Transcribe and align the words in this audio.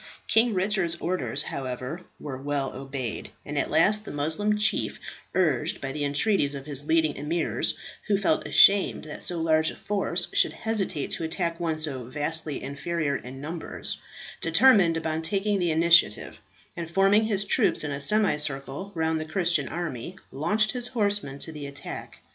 King 0.27 0.55
Richard's 0.55 0.95
orders, 0.95 1.43
however, 1.43 2.01
were 2.19 2.41
well 2.41 2.73
obeyed, 2.75 3.29
and 3.45 3.55
at 3.55 3.69
last 3.69 4.03
the 4.03 4.09
Moslem 4.09 4.57
chief, 4.57 4.99
urged 5.35 5.79
by 5.79 5.91
the 5.91 6.03
entreaties 6.05 6.55
of 6.55 6.65
his 6.65 6.87
leading 6.87 7.13
emirs, 7.15 7.75
who 8.07 8.17
felt 8.17 8.47
ashamed 8.47 9.03
that 9.03 9.21
so 9.21 9.39
large 9.39 9.69
a 9.69 9.75
force 9.75 10.27
should 10.33 10.53
hesitate 10.53 11.11
to 11.11 11.23
attack 11.23 11.59
one 11.59 11.77
so 11.77 12.05
vastly 12.05 12.63
inferior 12.63 13.15
in 13.15 13.39
numbers, 13.41 14.01
determined 14.41 14.97
upon 14.97 15.21
taking 15.21 15.59
the 15.59 15.69
initiative, 15.69 16.39
and 16.75 16.89
forming 16.89 17.25
his 17.25 17.45
troops 17.45 17.83
in 17.83 17.91
a 17.91 18.01
semicircle 18.01 18.91
round 18.95 19.21
the 19.21 19.25
Christian 19.25 19.69
army, 19.69 20.15
launched 20.31 20.71
his 20.71 20.87
horsemen 20.87 21.37
to 21.37 21.51
the 21.51 21.67
attack. 21.67 22.21